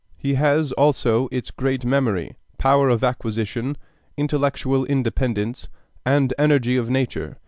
[0.17, 3.77] He has also its great memory, power of acquisition,
[4.17, 5.67] intellectual independence,
[6.07, 7.37] and energy of nature.